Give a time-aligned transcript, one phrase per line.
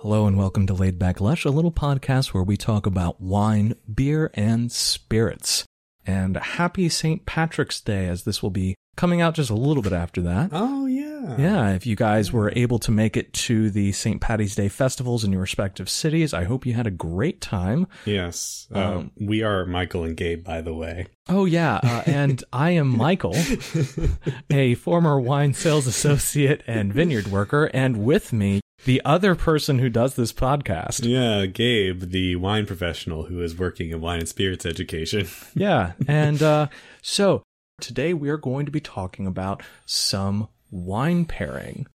[0.00, 3.74] Hello and welcome to Laid Back Lush, a little podcast where we talk about wine,
[3.92, 5.64] beer, and spirits.
[6.06, 7.26] And happy St.
[7.26, 10.50] Patrick's Day, as this will be coming out just a little bit after that.
[10.52, 11.36] Oh yeah.
[11.38, 14.22] Yeah, if you guys were able to make it to the St.
[14.22, 17.86] Patty's Day festivals in your respective cities, I hope you had a great time.
[18.06, 18.68] Yes.
[18.72, 21.08] Um, Um, we are Michael and Gabe, by the way.
[21.28, 23.36] Oh yeah, uh, and I am Michael,
[24.50, 29.88] a former wine sales associate and vineyard worker, and with me, the other person who
[29.88, 31.04] does this podcast.
[31.04, 35.28] Yeah, Gabe, the wine professional who is working in wine and spirits education.
[35.54, 36.68] Yeah, and uh,
[37.02, 37.42] so
[37.80, 41.86] today we are going to be talking about some wine pairing.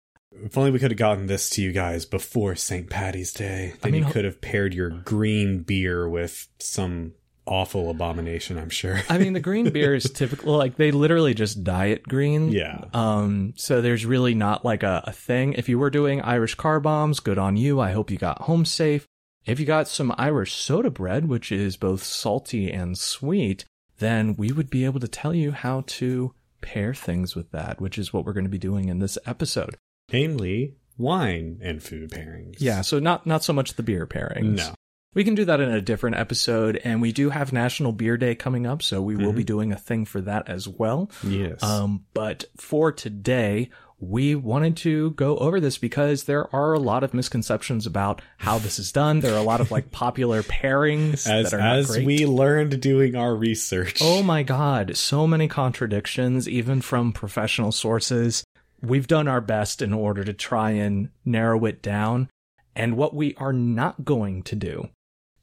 [0.44, 2.90] If only we could have gotten this to you guys before St.
[2.90, 3.74] Patty's Day.
[3.82, 7.14] Then mean, you could have paired your green beer with some
[7.46, 9.02] awful abomination, I'm sure.
[9.10, 12.52] I mean, the green beer is typical, like they literally just diet green.
[12.52, 12.86] yeah.
[12.94, 15.54] Um, so there's really not like a, a thing.
[15.54, 17.80] If you were doing Irish car bombs, good on you.
[17.80, 19.06] I hope you got home safe.
[19.46, 23.66] If you got some Irish soda bread, which is both salty and sweet,
[24.00, 27.98] then we would be able to tell you how to pair things with that, which
[27.98, 29.78] is what we're going to be doing in this episode.
[30.12, 32.56] Namely, wine and food pairings.
[32.60, 34.58] Yeah, so not not so much the beer pairings.
[34.58, 34.74] No.
[35.16, 38.36] We can do that in a different episode, and we do have National Beer Day
[38.36, 39.38] coming up, so we will Mm-hmm.
[39.38, 41.10] be doing a thing for that as well.
[41.24, 41.64] Yes.
[41.64, 47.04] Um, but for today, we wanted to go over this because there are a lot
[47.04, 49.22] of misconceptions about how this is done.
[49.22, 52.82] There are a lot of like popular pairings as that are not as we learned
[52.82, 54.00] doing our research.
[54.04, 58.44] Oh my god, so many contradictions, even from professional sources.
[58.82, 62.30] We've done our best in order to try and narrow it down.
[62.76, 64.90] And what we are not going to do,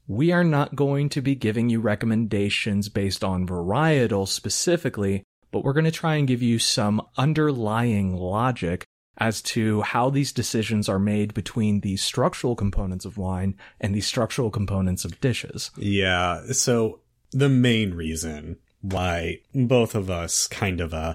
[0.06, 5.72] we are not going to be giving you recommendations based on varietal specifically, but we're
[5.72, 8.84] going to try and give you some underlying logic
[9.19, 14.00] as to how these decisions are made between the structural components of wine and the
[14.00, 15.70] structural components of dishes.
[15.77, 16.42] Yeah.
[16.53, 21.14] So the main reason why both of us kind of uh,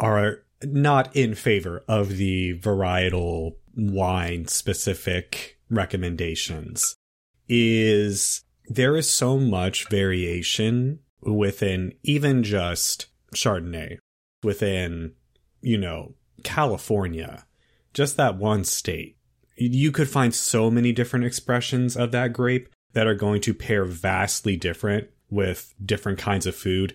[0.00, 6.96] are not in favor of the varietal wine specific recommendations
[7.48, 13.98] is there is so much variation within even just Chardonnay,
[14.42, 15.12] within,
[15.60, 17.46] you know, California,
[17.94, 19.16] just that one state.
[19.56, 23.84] You could find so many different expressions of that grape that are going to pair
[23.84, 26.94] vastly different with different kinds of food.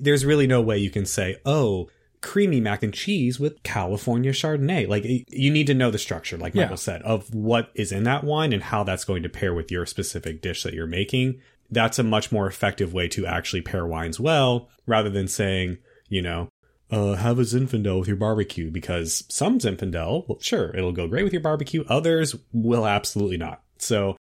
[0.00, 1.88] There's really no way you can say, oh,
[2.20, 4.86] creamy mac and cheese with California Chardonnay.
[4.88, 6.62] Like, you need to know the structure, like Yeah.
[6.62, 9.70] Michael said, of what is in that wine and how that's going to pair with
[9.70, 11.40] your specific dish that you're making.
[11.70, 16.20] That's a much more effective way to actually pair wines well, rather than saying, you
[16.20, 16.48] know,
[16.90, 21.22] uh, have a Zinfandel with your barbecue because some Zinfandel, well, sure, it'll go great
[21.22, 21.84] with your barbecue.
[21.88, 23.62] Others will absolutely not.
[23.78, 24.16] So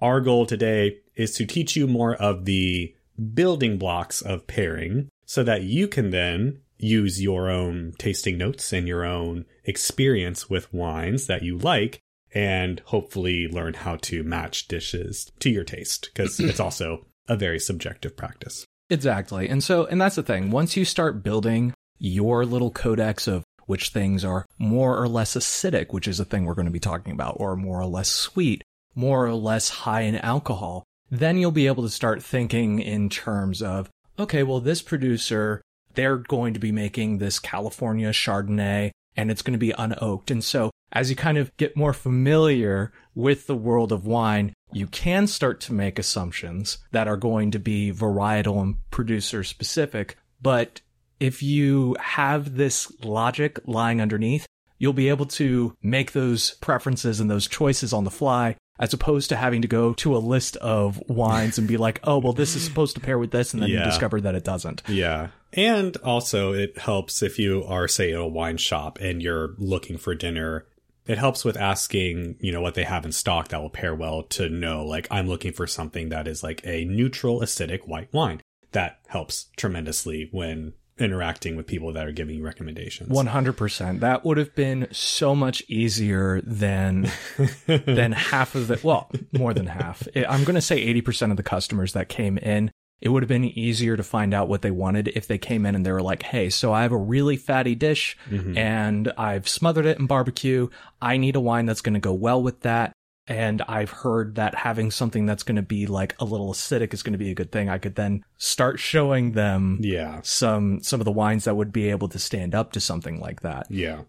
[0.00, 2.94] our goal today is to teach you more of the
[3.34, 8.88] building blocks of pairing so that you can then use your own tasting notes and
[8.88, 12.00] your own experience with wines that you like
[12.34, 17.60] and hopefully learn how to match dishes to your taste because it's also a very
[17.60, 18.66] subjective practice.
[18.90, 19.48] Exactly.
[19.48, 20.50] And so, and that's the thing.
[20.50, 25.92] Once you start building your little codex of which things are more or less acidic,
[25.92, 28.62] which is a thing we're going to be talking about, or more or less sweet,
[28.94, 33.62] more or less high in alcohol, then you'll be able to start thinking in terms
[33.62, 33.88] of,
[34.18, 35.62] okay, well, this producer,
[35.94, 40.30] they're going to be making this California Chardonnay and it's going to be unoaked.
[40.30, 44.86] And so as you kind of get more familiar with the world of wine, you
[44.86, 50.16] can start to make assumptions that are going to be varietal and producer specific.
[50.40, 50.80] But
[51.20, 54.46] if you have this logic lying underneath,
[54.78, 59.28] you'll be able to make those preferences and those choices on the fly as opposed
[59.28, 62.56] to having to go to a list of wines and be like, oh, well, this
[62.56, 63.54] is supposed to pair with this.
[63.54, 64.82] And then you discover that it doesn't.
[64.88, 65.28] Yeah.
[65.52, 69.98] And also, it helps if you are, say, in a wine shop and you're looking
[69.98, 70.66] for dinner.
[71.06, 74.24] It helps with asking, you know, what they have in stock that will pair well
[74.24, 78.40] to know, like, I'm looking for something that is like a neutral acidic white wine.
[78.72, 83.08] That helps tremendously when interacting with people that are giving you recommendations.
[83.08, 84.00] 100%.
[84.00, 87.10] That would have been so much easier than
[87.66, 90.06] than half of the well, more than half.
[90.16, 92.70] I'm going to say 80% of the customers that came in,
[93.00, 95.74] it would have been easier to find out what they wanted if they came in
[95.74, 98.56] and they were like, "Hey, so I have a really fatty dish mm-hmm.
[98.56, 100.68] and I've smothered it in barbecue.
[101.00, 102.92] I need a wine that's going to go well with that."
[103.28, 107.02] And I've heard that having something that's going to be like a little acidic is
[107.02, 107.68] going to be a good thing.
[107.68, 110.20] I could then start showing them yeah.
[110.24, 113.42] some some of the wines that would be able to stand up to something like
[113.42, 113.66] that.
[113.70, 114.02] Yeah.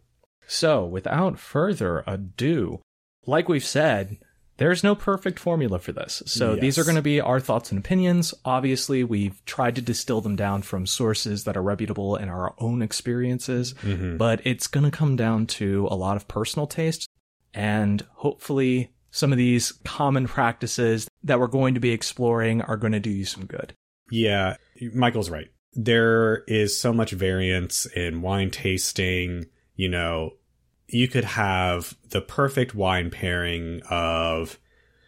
[0.47, 2.81] So, without further ado,
[3.25, 4.17] like we've said,
[4.57, 6.21] there's no perfect formula for this.
[6.25, 8.33] So these are going to be our thoughts and opinions.
[8.45, 12.81] Obviously, we've tried to distill them down from sources that are reputable and our own
[12.81, 14.17] experiences, Mm-hmm.
[14.17, 17.09] but it's going to come down to a lot of personal taste
[17.53, 22.93] and hopefully some of these common practices that we're going to be exploring are going
[22.93, 23.73] to do you some good.
[24.09, 24.57] Yeah,
[24.91, 25.49] Michael's right.
[25.73, 29.45] There is so much variance in wine tasting.
[29.75, 30.31] You know,
[30.87, 34.59] you could have the perfect wine pairing of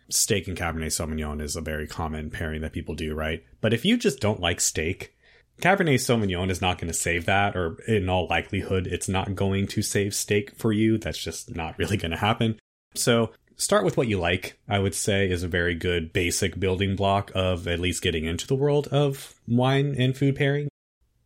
[0.10, 3.44] steak and Cabernet Sauvignon is a very common pairing that people do, right?
[3.60, 5.16] But if you just don't like steak,
[5.62, 9.66] Cabernet Sauvignon is not going to save that, or in all likelihood, it's not going
[9.70, 11.00] to save steak for you.
[11.00, 12.60] That's just not really going to happen.
[12.94, 16.96] So start with what you like, I would say, is a very good basic building
[16.96, 20.68] block of at least getting into the world of wine and food pairing.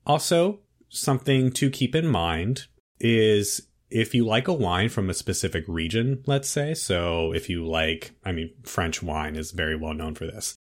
[0.06, 0.60] Also,
[0.90, 2.68] something to keep in mind
[3.00, 7.66] is if you like a wine from a specific region, let's say, so if you
[7.66, 10.56] like, I mean, French wine is very well known for this.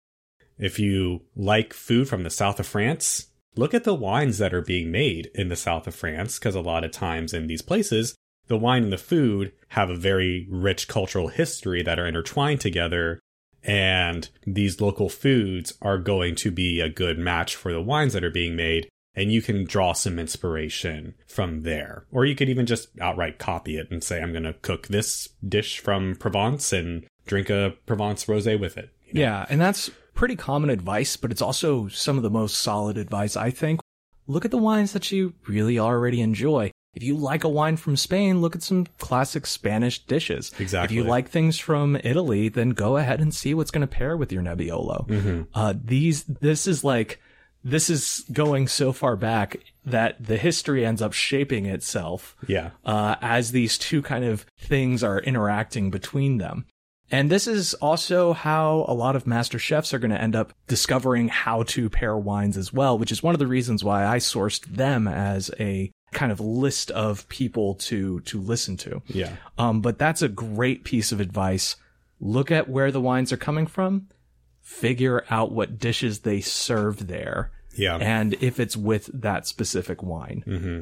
[0.59, 4.62] If you like food from the south of France, look at the wines that are
[4.62, 8.14] being made in the south of France, because a lot of times in these places,
[8.49, 13.21] the wine and the food have a very rich cultural history that are intertwined together.
[13.62, 18.25] And these local foods are going to be a good match for the wines that
[18.25, 18.89] are being made.
[19.15, 22.06] And you can draw some inspiration from there.
[22.12, 25.29] Or you could even just outright copy it and say, I'm going to cook this
[25.47, 28.91] dish from Provence and drink a Provence rosé with it.
[29.06, 29.21] you know?
[29.21, 33.37] Yeah, and that's pretty common advice, but it's also some of the most solid advice,
[33.37, 33.81] I think.
[34.29, 36.71] Look at the wines that you really already enjoy.
[36.99, 40.50] If you like a wine from Spain, look at some classic Spanish dishes.
[40.59, 40.97] Exactly.
[40.97, 44.17] If you like things from Italy, then go ahead and see what's going to pair
[44.17, 45.47] with your Nebbiolo.
[45.55, 47.21] Uh, these, this is like,
[47.62, 52.71] this is going so far back that the history ends up shaping itself Yeah.
[52.85, 56.67] uh, as these two kind of things are interacting between them.
[57.12, 60.53] And this is also how a lot of master chefs are going to end up
[60.67, 64.19] discovering how to pair wines as well, which is one of the reasons why I
[64.19, 69.03] sourced them as a kind of list of people to to listen to.
[69.07, 69.37] Yeah.
[69.59, 71.77] Um, but that's a great piece of advice.
[72.21, 74.09] Look at where the wines are coming from,
[74.61, 77.97] figure out what dishes they serve there, Yeah.
[77.97, 80.43] and if it's with that specific wine.
[80.45, 80.81] hmm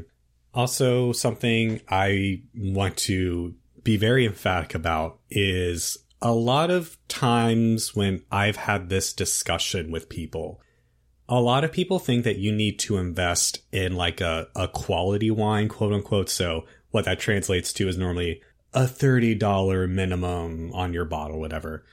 [0.54, 8.22] Also, something I want to be very emphatic about is a lot of times when
[8.32, 10.60] I've had this discussion with people,
[11.28, 15.30] a lot of people think that you need to invest in like a, a quality
[15.30, 16.28] wine, quote unquote.
[16.28, 18.40] So, what that translates to is normally
[18.72, 21.84] a $30 minimum on your bottle, whatever.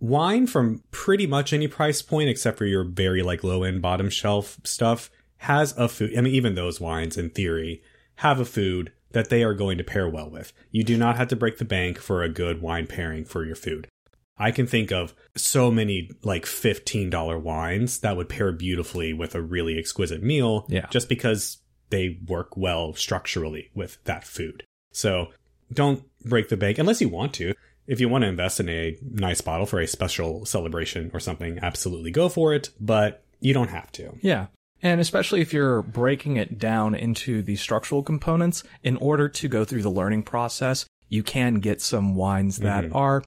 [0.00, 4.10] Wine from pretty much any price point, except for your very like low end bottom
[4.10, 6.16] shelf stuff, has a food.
[6.16, 7.82] I mean, even those wines in theory
[8.16, 10.52] have a food that they are going to pair well with.
[10.70, 13.56] You do not have to break the bank for a good wine pairing for your
[13.56, 13.88] food.
[14.36, 19.42] I can think of so many like $15 wines that would pair beautifully with a
[19.42, 20.86] really exquisite meal Yeah.
[20.90, 21.58] just because
[21.90, 24.64] they work well structurally with that food.
[24.92, 25.28] So
[25.72, 27.54] don't break the bank unless you want to.
[27.86, 31.58] If you want to invest in a nice bottle for a special celebration or something,
[31.62, 34.16] absolutely go for it, but you don't have to.
[34.22, 34.46] Yeah.
[34.82, 39.64] And especially if you're breaking it down into the structural components, in order to go
[39.64, 42.94] through the learning process, you can get some wines that Mhm.
[42.94, 43.22] are,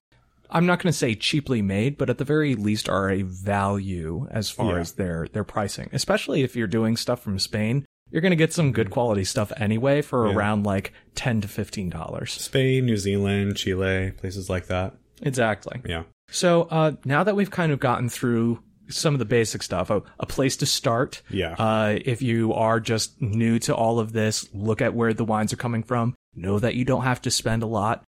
[0.50, 4.28] I'm not going to say cheaply made, but at the very least are a value
[4.32, 4.80] as far Yeah.
[4.82, 5.90] as their, their pricing.
[5.94, 9.52] Especially if you're doing stuff from Spain, you're going to get some good quality stuff
[9.58, 10.28] anyway for.
[10.28, 10.34] Yeah.
[10.36, 12.30] around like 10 to $15.
[12.30, 14.96] Spain, New Zealand, Chile, places like that.
[15.22, 15.82] Exactly.
[15.86, 16.04] Yeah.
[16.30, 20.02] So, uh, now that we've kind of gotten through some of the basic stuff, a,
[20.20, 21.54] a place to start, Yeah.
[21.60, 25.52] Uh, if you are just new to all of this, look at where the wines
[25.52, 26.14] are coming from.
[26.36, 28.04] Know that you don't have to spend a lot.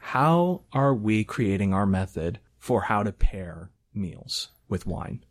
[0.00, 5.24] How are we creating our method for how to pair meals with wine?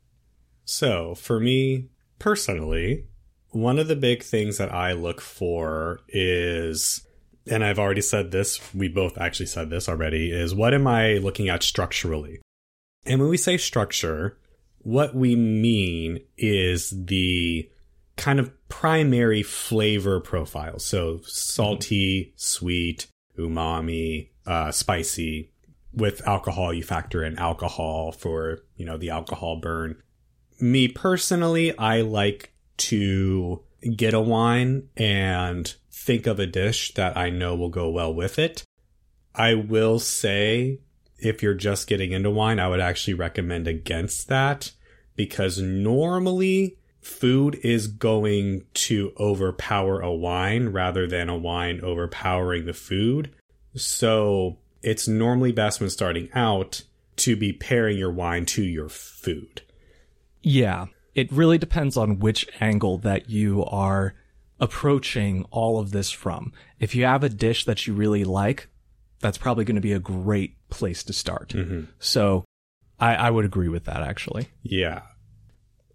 [0.64, 3.08] So, for me personally,
[3.50, 7.06] one of the big things that I look for is,
[7.48, 11.14] and I've already said this, we both actually said this already, is what am I
[11.14, 12.40] looking at structurally?
[13.06, 14.38] And when we say structure,
[14.78, 17.70] what we mean is the
[18.18, 20.78] kind of primary flavor profile.
[20.78, 23.08] So salty, sweet,
[23.38, 25.52] umami, uh, spicy.
[25.92, 30.02] With alcohol, you factor in alcohol for, you know, the alcohol burn.
[30.60, 33.64] Me personally, I like to
[33.96, 38.38] get a wine and think of a dish that I know will go well with
[38.38, 38.64] it.
[39.34, 40.80] I will say,
[41.18, 44.72] if you're just getting into wine, I would actually recommend against that
[45.16, 52.74] because normally food is going to overpower a wine rather than a wine overpowering the
[52.74, 53.32] food.
[53.76, 56.84] So it's normally best when starting out
[57.18, 59.62] to be pairing your wine to your food.
[60.42, 60.86] Yeah,
[61.16, 64.16] it really depends on which angle that you are
[64.60, 66.54] approaching all of this from.
[66.80, 68.70] If you have a dish that you really like,
[69.20, 71.50] that's probably going to be a great place to start.
[71.50, 71.92] Mm-hmm.
[72.00, 72.46] So
[73.00, 74.48] I, I would agree with that actually.
[74.64, 75.02] Yeah.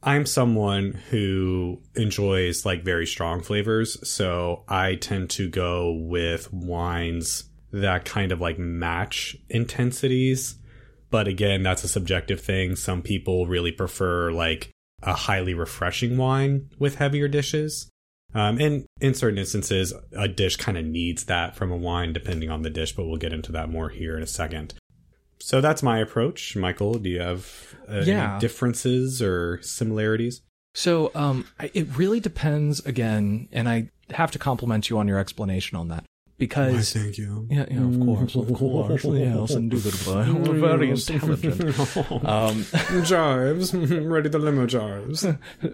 [0.02, 7.44] I'm someone who enjoys like very strong flavors, so I tend to go with wines
[7.80, 10.56] that kind of like match intensities.
[11.10, 12.76] But again, that's a subjective thing.
[12.76, 14.70] Some people really prefer like
[15.02, 17.88] a highly refreshing wine with heavier dishes.
[18.34, 22.50] Um, and in certain instances, a dish kind of needs that from a wine, depending
[22.50, 24.74] on the dish, but we'll get into that more here in a second.
[25.38, 26.56] So that's my approach.
[26.56, 28.32] Michael, do you have uh, Yeah.
[28.32, 30.42] any differences or similarities?
[30.74, 35.76] So um, it really depends again, and I have to compliment you on your explanation
[35.76, 36.04] on that
[36.38, 37.46] because thank you.
[37.50, 41.78] yeah, yeah, of course, of course, yes, indubitably, we're very intelligent.
[42.24, 42.64] Um,
[43.04, 45.24] Chives, ready the limo chives.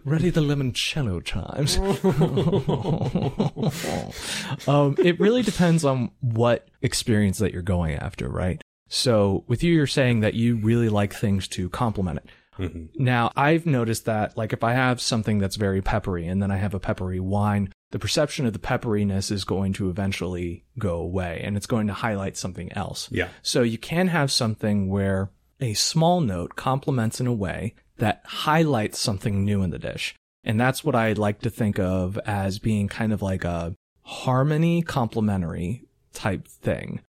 [0.04, 1.78] ready the limoncello chimes.
[4.68, 8.60] um, it really depends on what experience that you're going after, right?
[8.88, 12.30] So with you, you're saying that you really like things to complement it.
[12.98, 16.56] Now, I've noticed that, like, if I have something that's very peppery and then I
[16.58, 21.40] have a peppery wine, the perception of the pepperiness is going to eventually go away
[21.42, 23.08] and it's going to highlight something else.
[23.10, 23.28] Yeah.
[23.42, 25.30] So you can have something where
[25.60, 30.14] a small note complements in a way that highlights something new in the dish.
[30.44, 34.82] And that's what I like to think of as being kind of like a harmony
[34.82, 37.00] complementary type thing.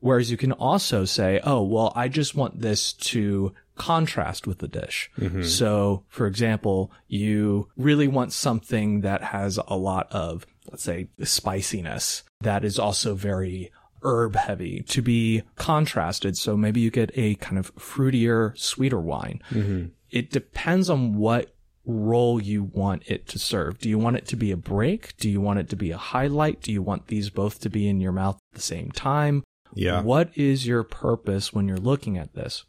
[0.00, 4.68] Whereas you can also say, oh, well, I just want this to contrast with the
[4.68, 5.10] dish.
[5.18, 5.42] Mm-hmm.
[5.44, 12.24] So, for example, you really want something that has a lot of, let's say, spiciness
[12.40, 16.36] that is also very herb heavy to be contrasted.
[16.36, 19.42] So maybe you get a kind of fruitier, sweeter wine.
[19.50, 19.86] Mm-hmm.
[20.10, 21.54] It depends on what
[21.84, 23.78] role you want it to serve.
[23.78, 25.16] Do you want it to be a break?
[25.16, 26.60] Do you want it to be a highlight?
[26.60, 29.42] Do you want these both to be in your mouth at the same time?
[29.74, 30.02] Yeah.
[30.02, 32.64] What is your purpose when you're looking at this?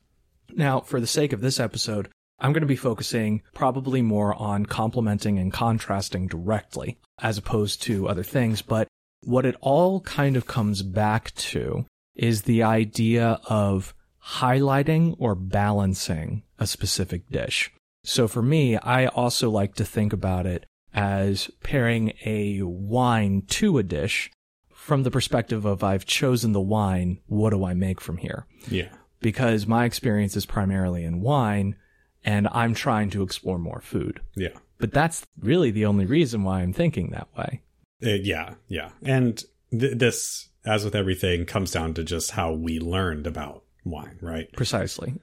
[0.56, 4.66] Now, for the sake of this episode, I'm going to be focusing probably more on
[4.66, 8.62] complementing and contrasting directly as opposed to other things.
[8.62, 8.88] But
[9.24, 16.44] what it all kind of comes back to is the idea of highlighting or balancing
[16.58, 17.72] a specific dish.
[18.04, 23.78] So for me, I also like to think about it as pairing a wine to
[23.78, 24.32] a dish
[24.70, 28.48] from the perspective of I've chosen the wine, what do I make from here?
[28.70, 28.90] Yeah.
[29.22, 31.76] Because my experience is primarily in wine
[32.24, 34.22] and I'm trying to explore more food.
[34.36, 34.58] Yeah.
[34.78, 37.62] But that's really the only reason why I'm thinking that way.
[38.04, 38.56] Uh, yeah.
[38.68, 38.90] Yeah.
[39.04, 44.18] And th- this, as with everything, comes down to just how we learned about wine,
[44.22, 44.52] right?
[44.54, 45.16] Precisely.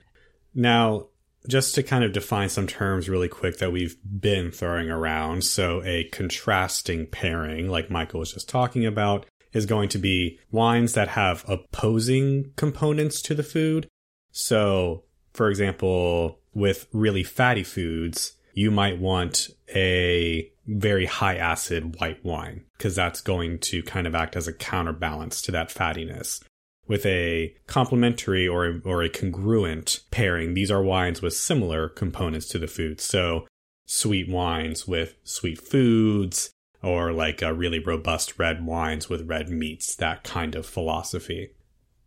[0.54, 1.08] Now,
[1.48, 5.44] just to kind of define some terms really quick that we've been throwing around.
[5.44, 9.26] So, a contrasting pairing, like Michael was just talking about,
[9.56, 13.88] is going to be wines that have opposing components to the food.
[14.30, 22.24] So, for example, with really fatty foods, you might want a very high acid white
[22.24, 26.42] wine because that's going to kind of act as a counterbalance to that fattiness
[26.86, 30.54] with a complementary or or a congruent pairing.
[30.54, 33.00] These are wines with similar components to the food.
[33.00, 33.46] So
[33.86, 36.50] sweet wines with sweet foods,
[36.86, 39.96] or like a really robust red wines with red meats.
[39.96, 41.50] That kind of philosophy.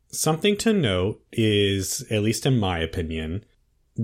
[0.07, 3.43] Something to note is, at least in my opinion,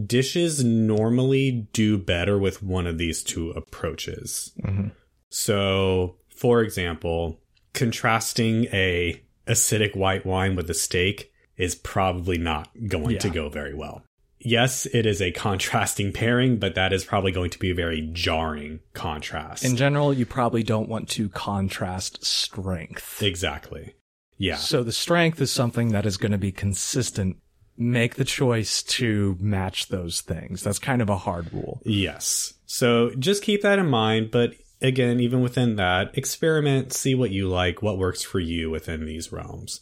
[0.05, 4.51] dishes normally do better with one of these two approaches.
[4.63, 4.89] Mm-hmm.
[5.29, 7.39] So, for example,
[7.73, 13.73] contrasting a acidic white wine with a steak is probably not going to go very
[13.73, 14.03] well.
[14.45, 18.07] Yes, it is a contrasting pairing, but that is probably going to be a very
[18.13, 19.65] jarring contrast.
[19.65, 23.23] In general, you probably don't want to contrast strength.
[23.23, 23.95] exactly.
[24.37, 24.57] Yeah.
[24.57, 27.37] So the strength is something that is going to be consistent.
[27.77, 30.61] Make the choice to match those things.
[30.61, 31.81] That's kind of a hard rule.
[31.83, 32.53] Yes.
[32.65, 34.29] So just keep that in mind.
[34.31, 39.05] But again, even within that, experiment, see what you like, what works for you within
[39.05, 39.81] these realms.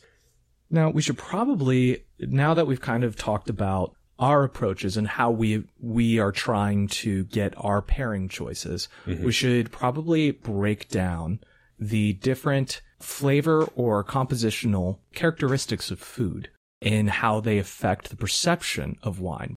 [0.69, 5.31] Now, we should probably, now that we've kind of talked about our approaches and how
[5.31, 9.29] we we are trying to get our pairing choices, we mm-hmm.
[9.29, 11.39] should probably break down
[11.79, 16.49] the different flavor or compositional characteristics of food
[16.81, 19.55] and how they affect the perception of wine.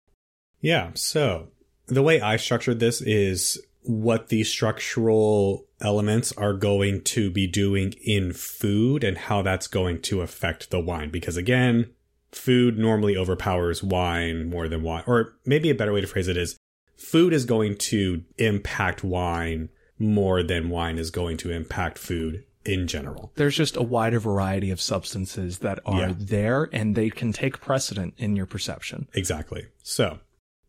[0.60, 0.90] Yeah.
[0.94, 1.48] So
[1.86, 7.94] the way I structured this is what the structural elements are going to be doing
[8.02, 11.10] in food and how that's going to affect the wine.
[11.10, 11.90] Because again,
[12.36, 15.04] food normally overpowers wine more than wine.
[15.06, 16.56] Or maybe a better way to phrase it is
[16.96, 22.86] food is going to impact wine more than wine is going to impact food in
[22.86, 23.32] general.
[23.36, 26.14] There's just a wider variety of substances that are Yeah.
[26.18, 29.08] there and they can take precedent in your perception.
[29.14, 29.66] Exactly.
[29.82, 30.18] So,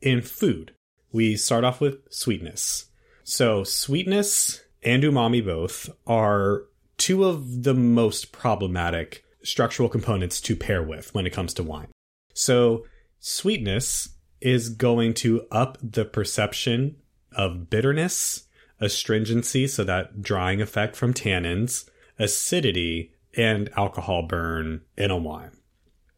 [0.01, 0.73] in food,
[1.11, 2.85] we start off with sweetness.
[3.23, 6.63] So, sweetness and umami both are
[6.97, 11.87] two of the most problematic structural components to pair with when it comes to wine.
[12.33, 12.85] So,
[13.19, 14.09] sweetness
[14.41, 16.97] is going to up the perception
[17.31, 18.43] of bitterness,
[18.79, 21.89] astringency, so that drying effect from tannins,
[22.19, 25.51] acidity, and alcohol burn in a wine.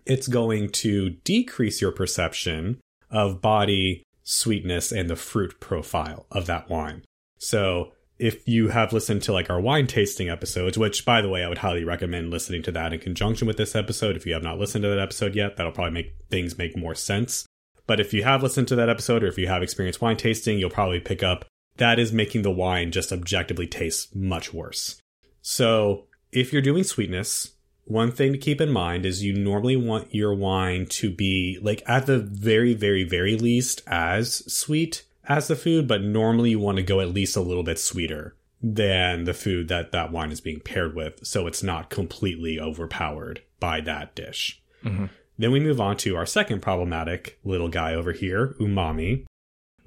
[0.06, 2.82] It's going to decrease your perception
[3.12, 7.04] of body, sweetness, and the fruit profile of that wine.
[7.38, 11.44] So, if you have listened to like our wine tasting episodes, which by the way,
[11.44, 14.16] I would highly recommend listening to that in conjunction with this episode.
[14.16, 16.96] If you have not listened to that episode yet, that'll probably make things make more
[16.96, 17.46] sense.
[17.88, 20.60] But if you have listened to that episode or if you have experienced wine tasting,
[20.60, 21.46] you'll probably pick up
[21.80, 25.02] that is making the wine just objectively taste much worse.
[25.42, 27.54] So, if you're doing sweetness,
[27.86, 31.82] one thing to keep in mind is you normally want your wine to be like
[31.88, 36.78] at the very, very, very least as sweet as the food, but normally you want
[36.78, 40.42] to go at least a little bit sweeter than the food that that wine is
[40.42, 44.62] being paired with, so it's not completely overpowered by that dish.
[44.84, 45.10] Mhm.
[45.38, 49.26] Then we move on to our second problematic little guy over here, umami.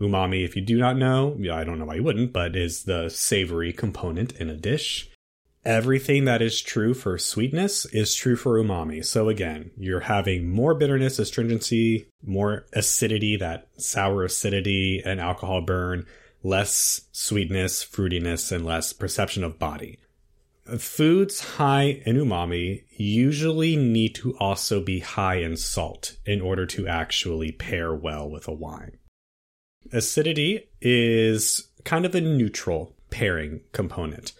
[0.00, 2.84] Umami, if you do not know, yeah, I don't know why you wouldn't, but is
[2.84, 5.10] the savory component in a dish.
[5.64, 9.04] Everything that is true for sweetness is true for umami.
[9.04, 16.04] So again, you're having more bitterness, astringency, more acidity, that sour acidity and alcohol burn,
[16.42, 20.00] less sweetness, fruitiness, and less perception of body.
[20.78, 26.88] Foods high in umami usually need to also be high in salt in order to
[26.88, 28.96] actually pair well with a wine.
[29.92, 34.32] Acidity is kind of a neutral pairing component.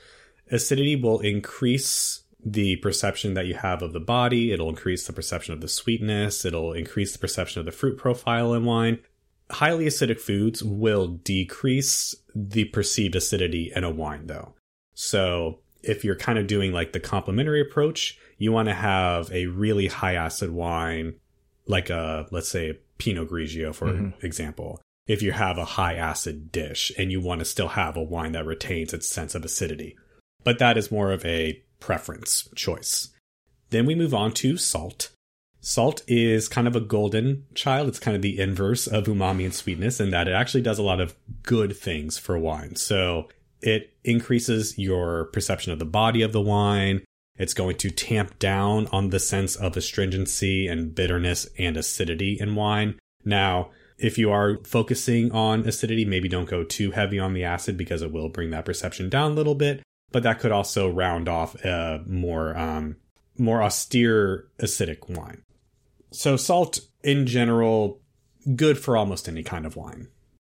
[0.53, 5.55] Acidity will increase the perception that you have of the body, it'll increase the perception
[5.55, 8.99] of the sweetness, it'll increase the perception of the fruit profile in wine.
[9.51, 14.55] Highly acidic foods will decrease the perceived acidity in a wine, though.
[14.95, 19.47] So, if you're kind of doing like the complementary approach, you want to have a
[19.47, 21.15] really high acid wine,
[21.67, 24.23] like a, let's say, Pinot Grigio, for Mhm.
[24.23, 24.81] example.
[25.07, 28.33] If you have a high acid dish and you want to still have a wine
[28.33, 29.97] that retains its sense of acidity.
[30.45, 33.11] But that is more of a preference choice.
[33.71, 35.11] Then we move on to salt.
[35.61, 37.89] Salt is kind of a golden child.
[37.89, 40.83] It's kind of the inverse of umami and sweetness in that it actually does a
[40.83, 42.75] lot of good things for wine.
[42.75, 43.29] So
[43.61, 47.03] it increases your perception of the body of the wine.
[47.37, 52.57] It's going to tamp down on the sense of astringency and bitterness and acidity in
[52.57, 52.99] wine.
[53.25, 57.77] Now, if you are focusing on acidity, maybe don't go too heavy on the acid
[57.77, 59.81] because it will bring that perception down a little bit.
[60.13, 62.97] But that could also round off a more um,
[63.39, 65.43] more austere acidic wine.
[66.11, 68.01] So salt in general,
[68.55, 70.09] good for almost any kind of wine.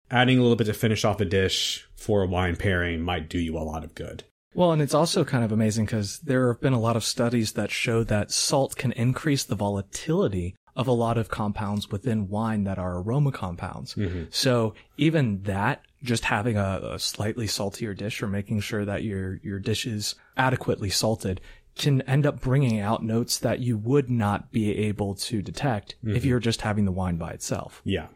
[0.10, 3.40] Adding a little bit to finish off a dish for a wine pairing might do
[3.40, 4.24] you a lot of good.
[4.54, 7.54] Well, and it's also kind of amazing because there have been a lot of studies
[7.54, 12.66] that show that salt can increase the volatility of a lot of compounds within wine
[12.66, 13.96] that are aroma compounds.
[14.30, 19.40] So even that, just having a, a slightly saltier dish or making sure that your,
[19.44, 21.42] your dish is adequately salted
[21.76, 26.10] can end up bringing out notes that you would not be able to detect if
[26.10, 26.28] mm-hmm.
[26.28, 27.82] you're just having the wine by itself.
[27.86, 28.08] Yeah.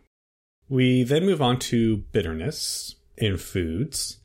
[0.67, 4.19] We then move on to bitterness in foods.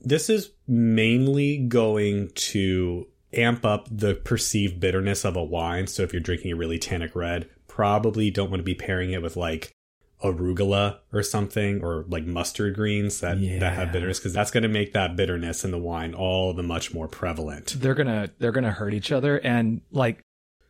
[0.00, 5.86] This is mainly going to amp up the perceived bitterness of a wine.
[5.86, 9.22] So if you're drinking a really tannic red, probably don't want to be pairing it
[9.22, 9.72] with like
[10.22, 13.92] arugula or something or like mustard greens that, that have Yeah.
[13.92, 17.08] bitterness because that's going to make that bitterness in the wine all the much more
[17.08, 17.76] prevalent.
[17.80, 20.20] they're gonna they're gonna hurt each other and like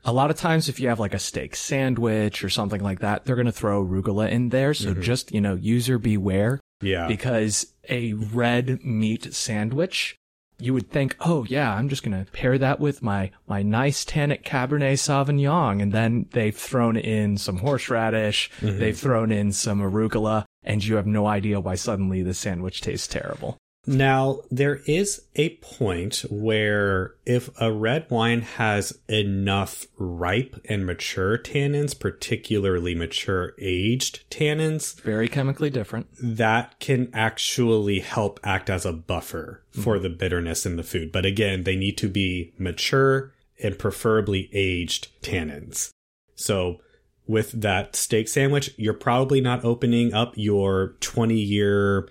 [0.05, 3.25] a lot of times if you have like a steak sandwich or something like that
[3.25, 5.03] they're gonna throw arugula in there so mm-hmm.
[5.03, 7.07] just you know user beware Yeah.
[7.09, 10.17] because a red meat sandwich
[10.61, 14.44] you would think oh yeah i'm just gonna pair that with my my nice tannic
[14.44, 18.79] cabernet sauvignon and then they've thrown in some horseradish mm-hmm.
[18.79, 23.09] they've thrown in some arugula and you have no idea why suddenly the sandwich tastes
[23.09, 30.85] terrible Now, there is a point where if a red wine has enough ripe and
[30.85, 38.85] mature tannins, particularly mature aged tannins, very chemically different that can actually help act as
[38.85, 41.11] a buffer for the bitterness in the food.
[41.11, 45.90] But again, they need to be mature and preferably aged tannins.
[46.35, 46.81] So
[47.27, 52.09] with that steak sandwich, you're probably not opening up your 20 year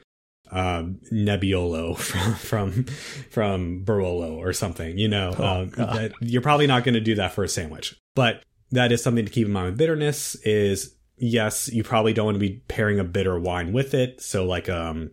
[0.52, 2.84] um, Nebbiolo from from
[3.32, 4.98] from Barolo or something.
[4.98, 7.96] You know, Oh, um, you're probably not going to do that for a sandwich.
[8.16, 10.36] But that is something to keep in mind with bitterness.
[10.44, 14.22] Is yes, you probably don't want to be pairing a bitter wine with it.
[14.22, 15.12] So like um.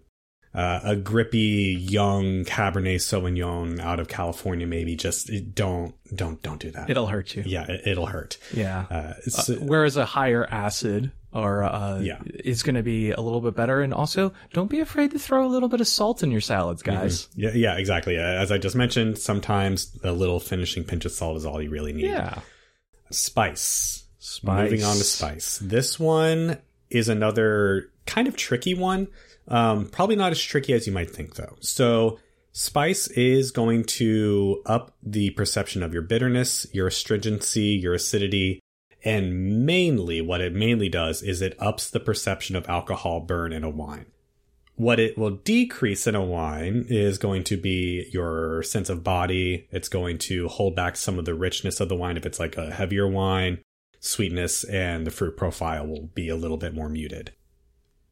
[0.54, 6.70] Uh, a grippy young Cabernet Sauvignon out of California, maybe just don't don't don't do
[6.70, 6.88] that.
[6.88, 7.42] It'll hurt you.
[7.44, 8.38] yeah, it, it'll hurt.
[8.54, 8.86] Yeah.
[8.88, 12.18] Uh, it's, Whereas a higher acid or uh, Yeah.
[12.44, 13.80] is going to be a little bit better.
[13.82, 16.82] And also, don't be afraid to throw a little bit of salt in your salads,
[16.82, 17.28] guys.
[17.36, 18.16] Yeah, yeah, exactly.
[18.18, 21.70] Uh, As I just mentioned, sometimes a little finishing pinch of salt is all you
[21.70, 22.06] really need.
[22.06, 22.40] Yeah.
[23.10, 24.04] Spice.
[24.18, 24.70] Spice.
[24.70, 25.58] Moving on to spice.
[25.58, 26.58] This one
[26.90, 29.08] is another kind of tricky one.
[29.48, 31.56] Um, probably not as tricky as you might think, though.
[31.60, 32.18] So,
[32.52, 38.60] spice is going to up the perception of your bitterness, your astringency, your acidity,
[39.06, 43.62] and mainly what it mainly does is it ups the perception of alcohol burn in
[43.62, 44.06] a wine.
[44.74, 49.68] What it will decrease in a wine is going to be your sense of body.
[49.70, 52.56] It's going to hold back some of the richness of the wine if it's like
[52.56, 53.60] a heavier wine.
[54.00, 57.32] Sweetness and the fruit profile will be a little bit more muted.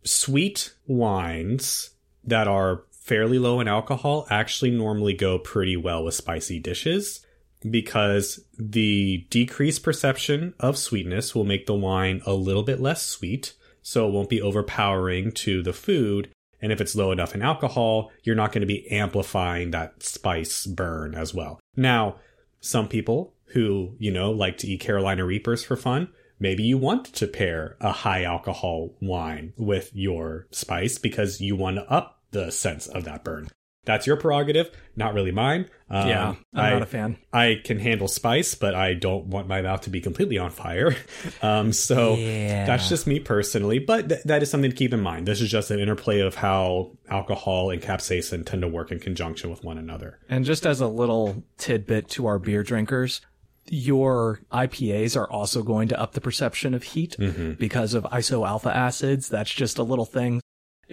[0.04, 1.90] Sweet wines
[2.22, 7.23] that are fairly low in alcohol actually normally go pretty well with spicy dishes
[7.68, 13.55] because the decreased perception of sweetness will make the wine a little bit less sweet,
[13.83, 16.31] so it won't be overpowering to the food.
[16.61, 20.66] And if it's low enough in alcohol, you're not going to be amplifying that spice
[20.66, 21.61] burn as well.
[21.77, 22.16] Now,
[22.61, 27.07] some people who, you know, like to eat Carolina Reapers for fun, maybe you want
[27.07, 32.50] to pair a high alcohol wine with your spice because you want to up the
[32.50, 33.48] sense of that burn.
[33.84, 35.68] That's your prerogative, not really mine.
[35.90, 36.28] Um, Yeah.
[36.54, 37.16] I'm I, not a fan.
[37.32, 40.96] I can handle spice, but I don't want my mouth to be completely on fire.
[41.42, 42.64] Um, so Yeah.
[42.66, 45.26] that's just me personally, but th- that is something to keep in mind.
[45.26, 49.50] This is just an interplay of how alcohol and capsaicin tend to work in conjunction
[49.50, 50.18] with one another.
[50.28, 53.20] And just as a little tidbit to our beer drinkers,
[53.68, 57.52] your IPAs are also going to up the perception of heat Mm-hmm.
[57.52, 59.28] because of iso alpha acids.
[59.28, 60.40] That's just a little thing.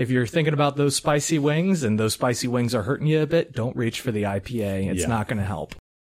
[0.02, 3.28] If you're thinking about those spicy wings and those spicy wings are hurting you a
[3.28, 4.90] bit, don't reach for the IPA.
[4.92, 5.08] It's Yeah.
[5.08, 5.76] not going to help.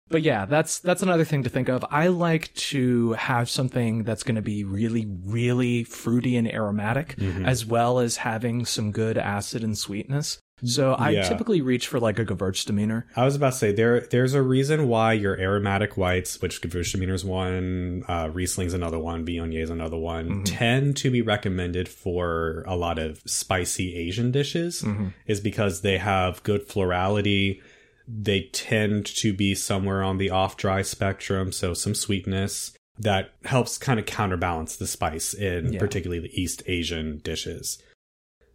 [0.08, 1.84] But yeah, that's that's another thing to think of.
[1.90, 7.46] I like to have something that's going to be really really fruity and aromatic Mm-hmm.
[7.46, 10.38] as well as having some good acid and sweetness.
[10.64, 11.22] So I Yeah.
[11.28, 13.04] typically reach for like a Gewürztraminer.
[13.16, 14.00] I was about to say there.
[14.00, 19.62] There's a reason why your aromatic whites, which Gewürztraminers one, uh, Riesling's another one, Viognier
[19.62, 24.84] is another one, tend to be recommended for a lot of spicy Asian dishes.
[25.26, 27.60] Is because they have good florality.
[28.06, 33.78] They tend to be somewhere on the off dry spectrum, so some sweetness that helps
[33.78, 35.78] kind of counterbalance the spice in Yeah.
[35.80, 37.78] particularly the East Asian dishes.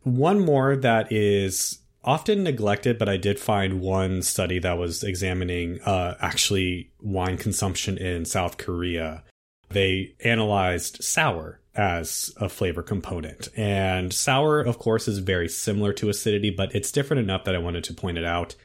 [0.03, 5.81] One more that is often neglected, but I did find one study that was examining
[5.81, 9.25] uh, actually wine consumption in South Korea.
[9.69, 13.49] They analyzed sour as a flavor component.
[13.57, 17.59] And sour, of course, is very similar to acidity, but it's different enough that I
[17.59, 18.55] wanted to point it out.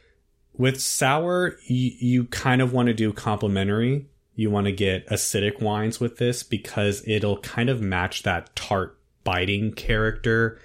[0.52, 4.06] With sour, you, you kind of want to do complementary.
[4.36, 8.98] You want to get acidic wines with this because it'll kind of match that tart
[9.24, 10.60] biting character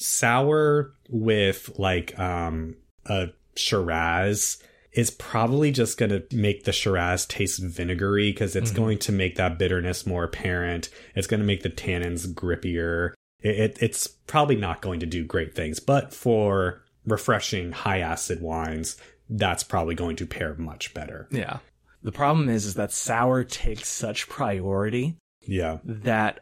[0.00, 7.60] sour with like um a Shiraz is probably just going to make the Shiraz taste
[7.62, 10.88] vinegary because it's going to make that bitterness more apparent.
[11.14, 13.12] It's going to make the tannins grippier.
[13.40, 18.40] It, it, it's probably not going to do great things, but for refreshing high acid
[18.40, 18.96] wines,
[19.28, 21.28] that's probably going to pair much better.
[21.30, 21.58] Yeah.
[22.02, 25.78] The problem is, is that sour takes such priority Yeah.
[25.84, 26.40] that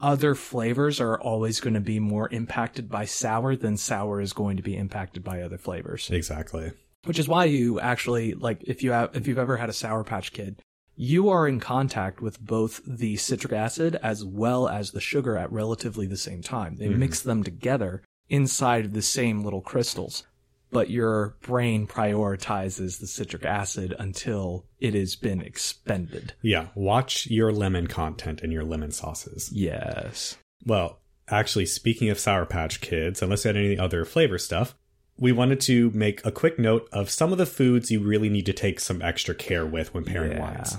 [0.00, 4.56] other flavors are always going to be more impacted by sour than sour is going
[4.56, 6.10] to be impacted by other flavors.
[6.10, 6.72] Exactly.
[7.04, 10.04] Which is why you actually like if you have if you've ever had a sour
[10.04, 10.62] patch kid,
[10.94, 15.52] you are in contact with both the citric acid as well as the sugar at
[15.52, 16.76] relatively the same time.
[16.76, 16.98] They mm-hmm.
[16.98, 20.24] mix them together inside of the same little crystals.
[20.70, 26.34] But your brain prioritizes the citric acid until it has been expended.
[26.42, 26.68] Yeah.
[26.74, 29.50] Watch your lemon content in your lemon sauces.
[29.52, 30.36] Yes.
[30.66, 34.74] Well, actually, speaking of Sour Patch Kids, unless you had any other flavor stuff,
[35.16, 38.46] we wanted to make a quick note of some of the foods you really need
[38.46, 40.40] to take some extra care with when pairing Yeah.
[40.40, 40.76] wines.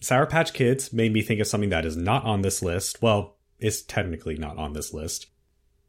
[0.00, 3.00] Sour Patch Kids made me think of something that is not on this list.
[3.00, 5.28] Well, it's technically not on this list.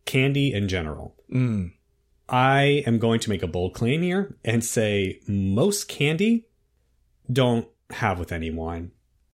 [0.06, 1.15] Candy in general.
[1.32, 1.73] Mm.
[2.34, 6.48] I am going to make a bold claim here and say most candy
[7.32, 8.89] don't have with any wine.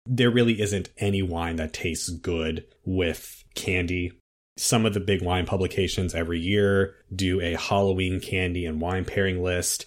[0.04, 4.10] there really isn't any wine that tastes good with candy.
[4.56, 9.44] Some of the big wine publications every year do a Halloween candy and wine pairing
[9.44, 9.86] list.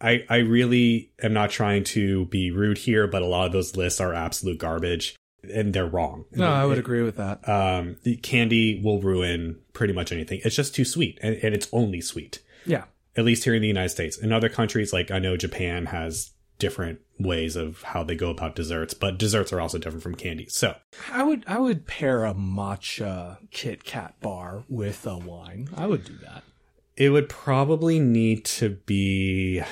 [0.00, 3.74] I, I really am not trying to be rude here, but a lot of those
[3.74, 5.16] lists are absolute garbage
[5.50, 6.24] and they're wrong.
[6.32, 7.46] No, I would It- agree with that.
[7.48, 10.40] Um, the candy will ruin pretty much anything.
[10.44, 12.84] It's just too sweet and, and it's only sweet Yeah.
[13.16, 14.16] at least here in the United States.
[14.18, 18.56] In other countries, like I know Japan has different ways of how they go about
[18.56, 20.46] desserts, but desserts are also different from candy.
[20.48, 20.74] So
[21.12, 25.68] I would I would pair a matcha Kit Kat bar with a wine.
[25.76, 26.42] I would do that.
[26.96, 29.62] it would probably need to be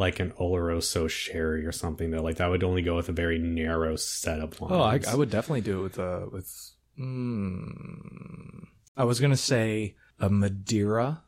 [0.00, 2.22] like an Oloroso sherry or something though.
[2.22, 4.72] Like that would only go with a very narrow set of wines.
[4.74, 6.72] Oh, I, I would definitely do it with a with.
[6.98, 11.22] Mm, I was gonna say a Madeira,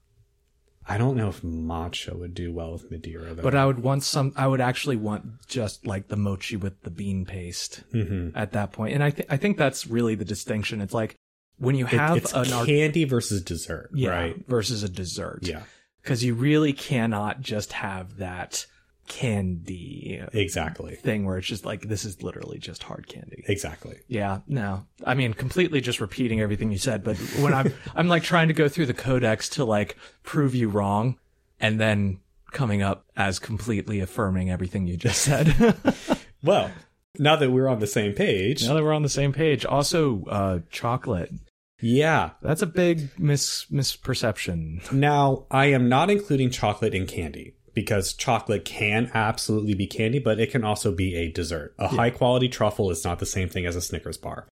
[0.88, 3.42] I don't know if matcha would do well with Madeira though.
[3.42, 4.32] but I would want some.
[4.36, 8.72] I would actually want just like the mochi with the bean paste hmm at that
[8.72, 8.94] point.
[8.94, 10.80] And I think I think that's really the distinction.
[10.80, 11.16] It's like
[11.58, 14.46] when you have it's an art, candy versus dessert, yeah, right?
[14.48, 15.40] versus a dessert.
[15.42, 15.62] Yeah,
[16.02, 18.66] because you really cannot just have that
[19.08, 23.44] candy exactly, thing where it's just like this is literally just hard candy.
[23.48, 23.98] exactly.
[24.08, 24.86] Yeah, no.
[25.04, 28.54] I mean, completely just repeating everything you said, but when I'm I'm like trying to
[28.54, 31.18] go through the codex to like prove you wrong
[31.60, 32.20] and then
[32.52, 35.74] coming up as completely affirming everything you just said.
[36.44, 36.72] Well,
[37.20, 40.24] now that we're on the same page, now that we're on the same page, also
[40.24, 41.30] uh chocolate.
[41.82, 44.90] Yeah, That's a big mis misperception.
[44.92, 50.38] Now, I am not including chocolate in candy because chocolate can absolutely be candy, but
[50.38, 51.74] it can also be a dessert.
[51.78, 54.46] A high quality truffle is not the same thing as a Snickers bar.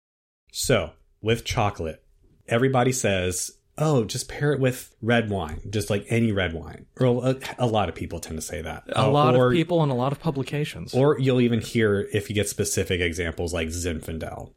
[0.52, 0.90] So,
[1.22, 2.02] with chocolate,
[2.48, 6.86] everybody says, oh, just pair it with red wine, just like any red wine.
[6.98, 8.84] Or a, a lot of people tend to say that.
[8.88, 10.92] A Uh, lot or, of people and a lot of publications.
[10.94, 14.52] Or you'll even hear, if you get specific examples, like Zinfandel.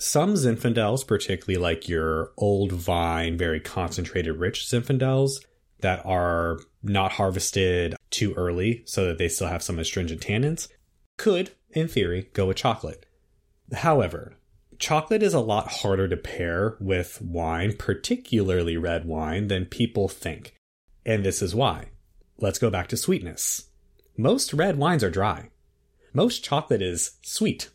[0.00, 5.44] Some Zinfandels, particularly like your old vine, very concentrated, rich Zinfandels
[5.80, 10.68] that are not harvested too early so that they still have some astringent tannins,
[11.18, 13.04] could, in theory, go with chocolate.
[13.74, 14.36] However,
[14.78, 20.54] chocolate is a lot harder to pair with wine, particularly red wine, than people think.
[21.04, 21.90] And this is why.
[22.38, 23.68] Let's go back to sweetness.
[24.16, 25.50] Most red wines are dry.
[26.14, 27.68] Most chocolate is sweet.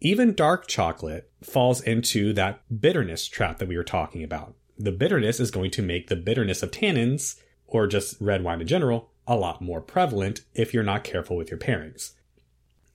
[0.00, 4.54] Even dark chocolate falls into that bitterness trap that we were talking about.
[4.78, 8.66] The bitterness is going to make the bitterness of tannins, or just red wine in
[8.66, 12.12] general, a lot more prevalent if you're not careful with your pairings.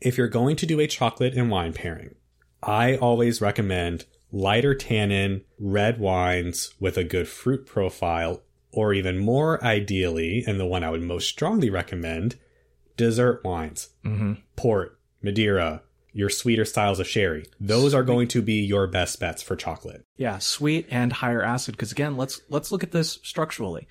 [0.02, 2.16] If you're going to do a chocolate and wine pairing,
[2.64, 8.42] I always recommend lighter tannin red wines with a good fruit profile,
[8.72, 12.36] or even more ideally, and the one I would most strongly recommend,
[12.98, 15.84] dessert wines hmm port, Madeira,
[16.16, 17.46] your sweeter styles of sherry.
[17.60, 20.06] Those are going to be your best bets for chocolate.
[20.16, 21.76] Yeah, sweet and higher acid.
[21.76, 23.88] Because again, let's let's look at this structurally.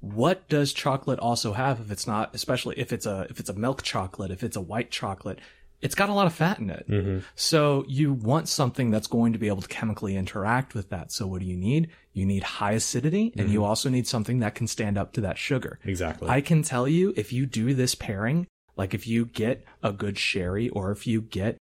[0.00, 3.54] What does chocolate also have if it's not, especially if it's a if it's a
[3.54, 5.38] milk chocolate, if it's a white chocolate,
[5.80, 6.86] it's got a lot of fat in it.
[6.88, 7.18] Mm-hmm.
[7.36, 11.10] So you want something that's going to be able to chemically interact with that.
[11.10, 11.88] So what do you need?
[12.12, 15.38] You need high acidity, and you also need something that can stand up to that
[15.38, 15.78] sugar.
[15.84, 16.28] Exactly.
[16.28, 20.18] I can tell you if you do this pairing, like if you get a good
[20.18, 21.58] sherry or if you get,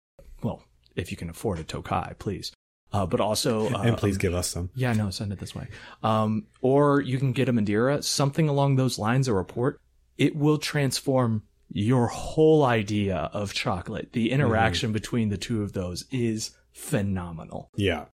[1.00, 2.52] if you can afford a Tokai, please.
[2.92, 4.70] Uh, but also, uh, and please give us some.
[4.74, 5.68] yeah, no, send it this way.
[6.02, 9.80] Um, or you can get a Madeira, something along those lines, a report.
[10.18, 14.12] It will transform your whole idea of chocolate.
[14.12, 17.70] The interaction between the two of those is phenomenal.
[17.76, 18.06] Yeah.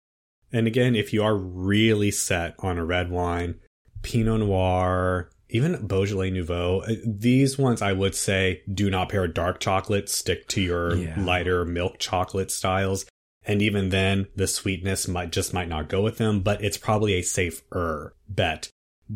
[0.52, 3.56] And again, if you are really set on a red wine,
[4.02, 9.60] Pinot Noir, even Beaujolais Nouveau, uh, these ones I would say do not pair dark
[9.60, 10.10] chocolate.
[10.10, 11.19] Stick to your Yeah.
[11.19, 13.05] lighter milk chocolate styles.
[13.47, 17.13] And even then, the sweetness might just might not go with them, but it's probably
[17.13, 18.69] a safer bet.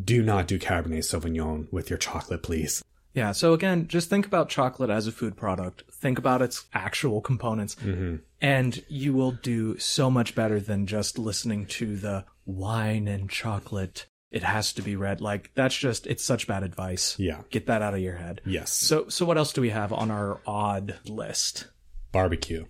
[0.03, 2.83] Do not do Cabernet Sauvignon with your chocolate, please.
[3.15, 3.31] Yeah.
[3.31, 5.81] So again, just think about chocolate as a food product.
[5.91, 7.73] Think about its actual components.
[7.81, 13.29] hmm And you will do so much better than just listening to the wine and
[13.31, 14.05] chocolate.
[14.31, 15.21] It has to be red.
[15.21, 17.17] Like that's just it's such bad advice.
[17.17, 17.41] Yeah.
[17.49, 18.41] Get that out of your head.
[18.45, 18.71] Yes.
[18.71, 21.67] So so what else do we have on our odd list?
[22.11, 22.65] Barbecue.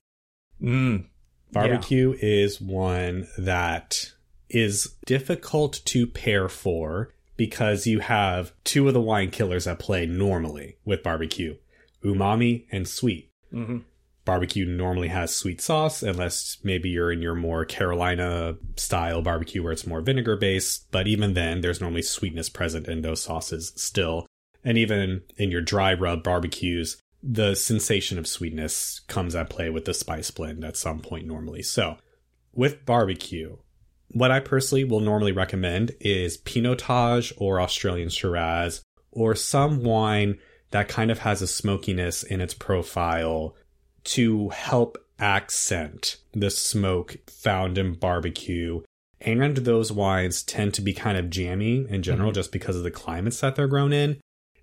[0.61, 1.05] Mm.
[1.51, 4.13] Barbecue is one that
[4.49, 10.05] is difficult to pair for because you have two of the wine killers that play
[10.05, 11.55] normally with barbecue
[12.03, 13.31] umami and sweet.
[13.51, 13.79] hmm
[14.29, 19.71] Barbecue normally has sweet sauce, unless maybe you're in your more Carolina style barbecue where
[19.71, 20.85] it's more vinegar based.
[20.91, 24.27] But even then, there's normally sweetness present in those sauces still.
[24.63, 29.85] And even in your dry rub barbecues, the sensation of sweetness comes at play with
[29.85, 31.63] the spice blend at some point normally.
[31.63, 31.97] So,
[32.53, 33.57] with barbecue,
[34.09, 40.37] what I personally will normally recommend is Pinotage or Australian Shiraz or some wine
[40.69, 43.55] that kind of has a smokiness in its profile
[44.05, 48.81] to help accent the smoke found in barbecue.
[49.21, 52.35] And those wines tend to be kind of jammy in general Mhm.
[52.35, 54.17] just because of the climates that they're grown in.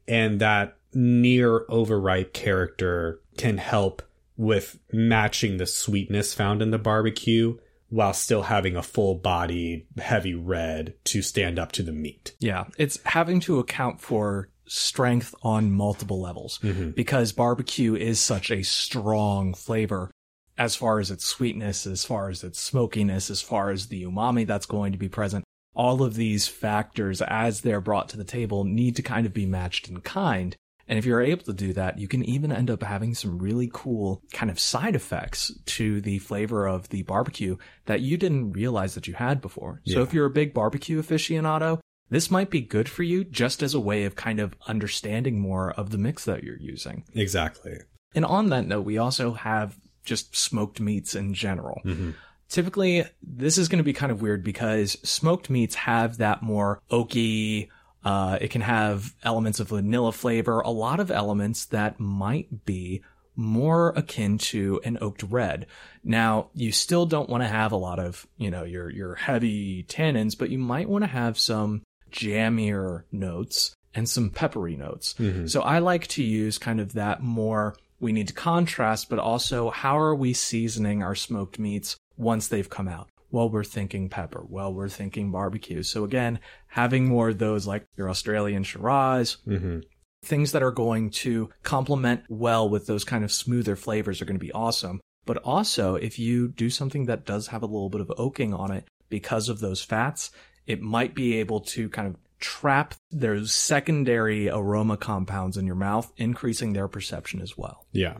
[0.09, 4.03] And that near overripe character can help
[4.38, 7.57] with matching the sweetness found in the barbecue
[7.88, 12.35] while still having a full body heavy red to stand up to the meat.
[12.40, 16.90] Yeah, it's having to account for strength on multiple levels Mm-hmm.
[16.90, 20.11] because barbecue is such a strong flavor
[20.59, 24.46] as far as its sweetness, as far as its smokiness, as far as the umami
[24.46, 25.44] that's going to be present.
[25.74, 29.44] All of these factors, as they're brought to the table, need to kind of be
[29.44, 30.57] matched in kind.
[30.88, 33.68] And if you're able to do that, you can even end up having some really
[33.72, 38.94] cool kind of side effects to the flavor of the barbecue that you didn't realize
[38.94, 39.83] that you had before.
[39.85, 43.75] So if you're a big barbecue aficionado, this might be good for you just as
[43.75, 47.05] a way of kind of understanding more of the mix that you're using.
[47.14, 47.79] Exactly.
[48.14, 51.83] And on that note, we also have just smoked meats in general.
[51.85, 52.12] Mm-hmm.
[52.49, 56.81] Typically, this is going to be kind of weird because smoked meats have that more
[56.90, 57.69] oaky,
[58.05, 63.03] uh, it can have elements of vanilla flavor, a lot of elements that might be
[63.35, 65.66] more akin to an oaked red.
[66.05, 69.83] Now, you still don't want to have a lot of, you know, your, your heavy
[69.83, 71.83] tannins, but you might want to have some
[72.16, 75.14] jammier notes and some peppery notes.
[75.18, 75.48] Mhm.
[75.48, 79.70] So I like to use kind of that more, we need to contrast, but also
[79.70, 83.09] how are we seasoning our smoked meats once they've come out?
[83.31, 84.44] Well, we're thinking pepper.
[84.48, 85.83] Well, we're thinking barbecue.
[85.83, 89.81] So again, having more of those like your Australian Shiraz, Mm-hmm.
[90.24, 94.38] things that are going to complement well with those kind of smoother flavors are going
[94.38, 95.00] to be awesome.
[95.24, 98.70] But also, if you do something that does have a little bit of oaking on
[98.72, 100.31] it because of those fats,
[100.66, 106.12] it might be able to kind of trap those secondary aroma compounds in your mouth,
[106.16, 107.87] increasing their perception as well.
[107.92, 108.18] Yeah.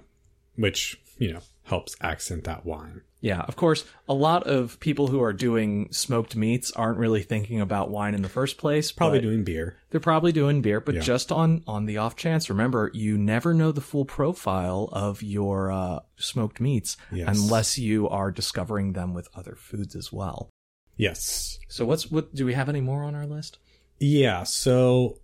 [0.55, 3.03] Which, you know, helps accent that wine.
[3.21, 7.61] Yeah, of course, a lot of people who are doing smoked meats aren't really thinking
[7.61, 8.93] about wine in the first place.
[8.93, 9.77] Probably doing beer.
[9.91, 11.01] They're probably doing beer, but Yeah.
[11.01, 15.73] just on on the off chance, remember you never know the full profile of your
[15.73, 17.27] uh, smoked meats Yes.
[17.37, 20.49] unless you are discovering them with other foods as well.
[20.97, 21.59] Yes.
[21.69, 22.35] So what's what?
[22.35, 23.59] Do we have any more on our list?
[23.99, 24.45] Yeah.
[24.45, 25.19] So,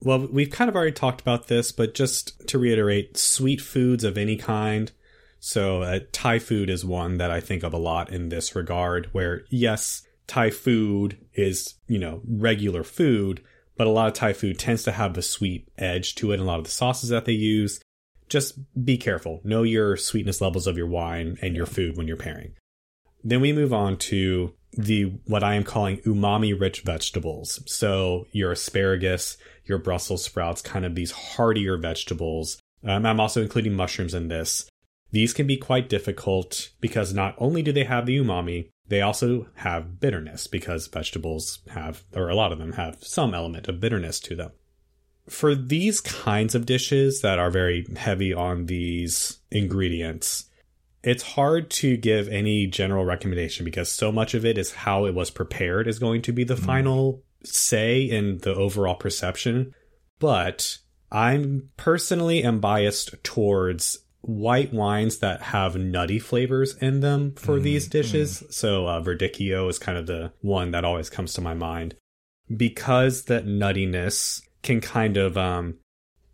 [0.00, 4.18] well, we've kind of already talked about this, but just to reiterate, sweet foods of
[4.18, 4.92] any kind.
[5.38, 9.08] So, uh, Thai food is one that I think of a lot in this regard,
[9.12, 13.42] where yes, Thai food is, you know, regular food,
[13.76, 16.42] but a lot of Thai food tends to have the sweet edge to it and
[16.42, 17.80] a lot of the sauces that they use.
[18.28, 19.40] Just be careful.
[19.44, 22.54] Know your sweetness levels of your wine and your food when you're pairing.
[23.22, 27.60] Then we move on to the what I am calling umami rich vegetables.
[27.66, 32.60] So your asparagus, your Brussels sprouts, kind of these heartier vegetables.
[32.84, 34.68] Um, I'm also including mushrooms in this.
[35.10, 39.48] These can be quite difficult because not only do they have the umami, they also
[39.56, 44.20] have bitterness because vegetables have, or a lot of them have some element of bitterness
[44.20, 44.52] to them.
[45.28, 50.44] For these kinds of dishes that are very heavy on these ingredients,
[51.06, 55.14] it's hard to give any general recommendation because so much of it is how it
[55.14, 59.72] was prepared is going to be the final say in the overall perception.
[60.18, 60.78] But
[61.12, 67.62] I'm personally am biased towards white wines that have nutty flavors in them for Mm,
[67.62, 68.42] these dishes.
[68.50, 71.94] So uh, Verdicchio is kind of the one that always comes to my mind
[72.54, 75.78] because that nuttiness can kind of um,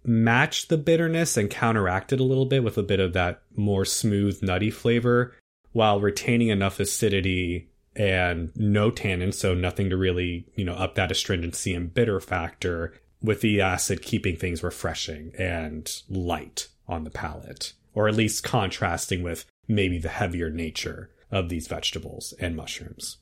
[0.04, 3.84] match the bitterness and counteract it a little bit with a bit of that more
[3.84, 5.34] smooth nutty flavor
[5.72, 11.10] while retaining enough acidity and no tannin so nothing to really you know up that
[11.10, 17.74] astringency and bitter factor with the acid keeping things refreshing and light on the palate
[17.94, 23.18] or at least contrasting with maybe the heavier nature of these vegetables and mushrooms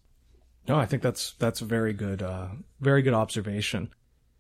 [0.68, 2.48] No, I think that's that's a very good uh
[2.80, 3.90] very good observation.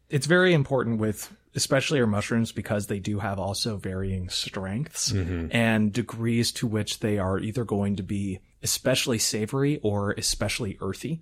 [0.08, 5.12] It's very important with especially our mushrooms because they do have also varying strengths
[5.50, 11.20] and degrees to which they are either going to be especially savory or especially earthy.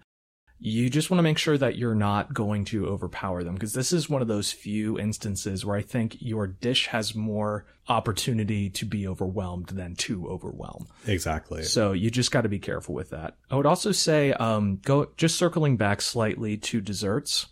[0.60, 3.92] You just want to make sure that you're not going to overpower them because this
[3.92, 8.84] is one of those few instances where I think your dish has more opportunity to
[8.84, 10.88] be overwhelmed than to overwhelm.
[11.06, 13.36] exactly So you just got to be careful with that.
[13.50, 17.46] I would also say, um, go just circling back slightly to desserts.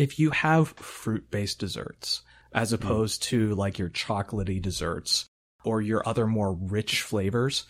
[0.00, 2.22] If you have fruit based desserts,
[2.52, 5.26] as opposed to like your chocolatey desserts,
[5.64, 7.66] or your other more rich flavors,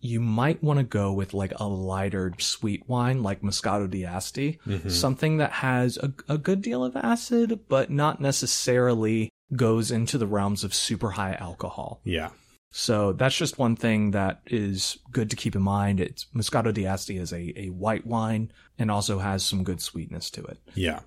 [0.00, 4.90] you might want to go with like a lighter sweet wine like Moscato d'Asti, Mhm.
[4.90, 10.26] something that has a, a good deal of acid, but not necessarily goes into the
[10.26, 12.00] realms of super high alcohol.
[12.04, 12.30] Yeah.
[12.70, 16.00] So that's just one thing that is good to keep in mind.
[16.00, 20.42] It's Moscato d'Asti is a, a white wine and also has some good sweetness to
[20.44, 20.58] it.
[20.74, 21.00] Yeah.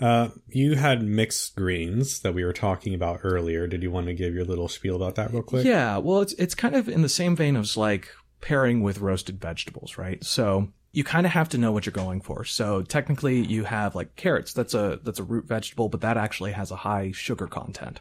[0.00, 3.66] Uh, you had mixed greens that we were talking about earlier.
[3.66, 5.64] Did you want to give your little spiel about that real quick?
[5.64, 8.08] Yeah, well, it's it's kind of in the same vein as like
[8.40, 10.22] pairing with roasted vegetables, right?
[10.24, 12.44] So you kind of have to know what you're going for.
[12.44, 14.52] So technically, you have like carrots.
[14.52, 18.00] That's a that's a root vegetable, but that actually has a high sugar content.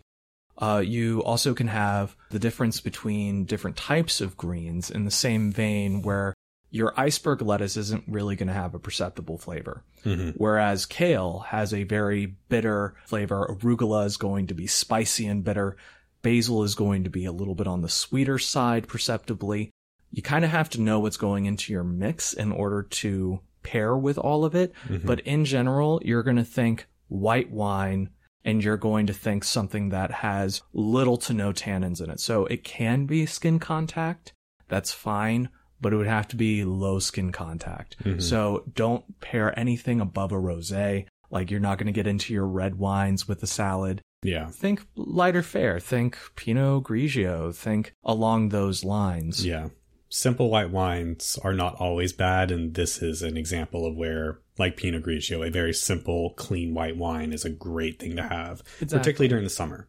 [0.57, 5.51] Uh, you also can have the difference between different types of greens in the same
[5.51, 6.33] vein where
[6.71, 9.83] your iceberg lettuce isn't really going to have a perceptible flavor.
[10.05, 10.35] Mhm.
[10.37, 13.47] Whereas kale has a very bitter flavor.
[13.49, 15.75] Arugula is going to be spicy and bitter.
[16.21, 19.71] Basil is going to be a little bit on the sweeter side perceptibly.
[20.11, 23.97] You kind of have to know what's going into your mix in order to pair
[23.97, 24.73] with all of it.
[24.87, 25.05] Mhm.
[25.05, 28.09] But in general, you're going to think white wine
[28.45, 32.19] and you're going to think something that has little to no tannins in it.
[32.19, 34.33] So it can be skin contact.
[34.67, 35.49] That's fine,
[35.81, 37.95] but it would have to be low skin contact.
[38.03, 38.21] Mhm.
[38.21, 41.05] So don't pair anything above a rosé.
[41.31, 44.01] Like you're not going to get into your red wines with the salad.
[44.23, 44.49] Yeah.
[44.49, 45.79] Think lighter fare.
[45.79, 47.53] Think Pinot Grigio.
[47.55, 49.45] Think along those lines.
[49.45, 49.69] Yeah.
[50.11, 54.75] Simple white wines are not always bad, and this is an example of where, like
[54.75, 58.97] Pinot Grigio, a very simple, clean white wine is a great thing to have, Exactly.
[58.97, 59.87] particularly during the summer.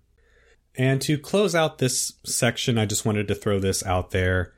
[0.76, 4.52] And to close out this section, I just wanted to throw this out there.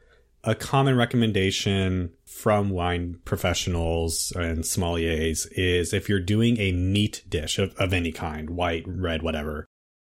[0.44, 7.60] A common recommendation from wine professionals and sommeliers is if you're doing a meat dish
[7.60, 9.66] of, of any kind, white, red, whatever,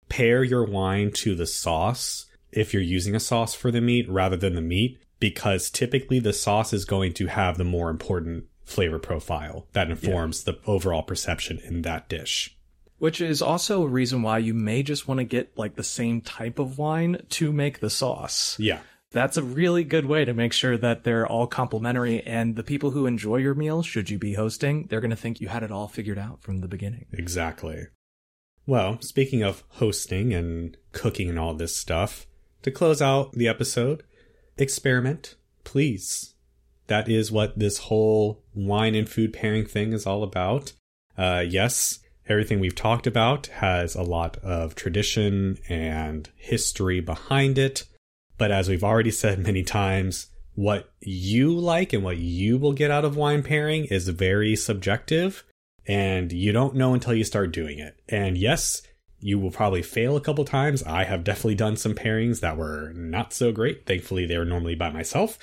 [0.08, 4.36] pair your wine to the sauce if you're using a sauce for the meat rather
[4.36, 9.00] than the meat, because typically the sauce is going to have the more important flavor
[9.00, 12.56] profile that informs the overall perception in that dish.
[12.98, 16.20] Which is also a reason why you may just want to get like the same
[16.20, 18.56] type of wine to make the sauce.
[18.60, 18.78] Yeah.
[19.12, 22.92] That's a really good way to make sure that they're all complementary and the people
[22.92, 25.72] who enjoy your meal, should you be hosting, they're going to think you had it
[25.72, 27.06] all figured out from the beginning.
[27.12, 27.88] Exactly.
[28.66, 32.28] Well, speaking of hosting and cooking and all this stuff,
[32.62, 34.04] to close out the episode,
[34.56, 35.34] experiment,
[35.64, 36.34] please.
[36.86, 40.72] That is what this whole wine and food pairing thing is all about.
[41.18, 41.98] Uh, yes,
[42.28, 47.84] everything we've talked about has a lot of tradition and history behind it.
[48.40, 52.90] But as we've already said many times, what you like and what you will get
[52.90, 55.44] out of wine pairing is very subjective
[55.86, 58.00] and you don't know until you start doing it.
[58.08, 58.80] And yes,
[59.18, 60.82] you will probably fail a couple times.
[60.84, 63.84] I have definitely done some pairings that were not so great.
[63.84, 65.38] Thankfully, they were normally by myself.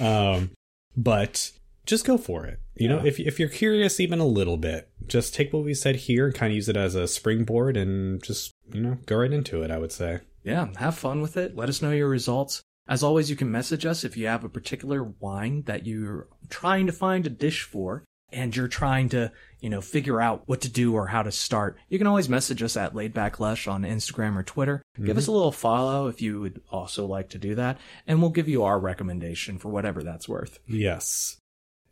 [0.00, 0.52] Um,
[0.96, 1.52] but
[1.84, 2.60] just go for it.
[2.76, 5.96] You know, if if you're curious even a little bit, just take what we said
[5.96, 9.32] here and kind of use it as a springboard and just, you know, go right
[9.34, 10.20] into it, I would say.
[10.48, 11.56] Yeah, have fun with it.
[11.56, 12.62] Let us know your results.
[12.88, 16.86] As always, you can message us if you have a particular wine that you're trying
[16.86, 20.68] to find a dish for and you're trying to, you know, figure out what to
[20.68, 21.78] do or how to start.
[21.88, 24.82] You can always message us at laidbacklush on Instagram or Twitter.
[25.02, 25.32] Give us mm-hmm.
[25.32, 28.64] a little follow if you would also like to do that, and we'll give you
[28.64, 30.58] our recommendation for whatever that's worth.
[30.66, 31.38] Yes.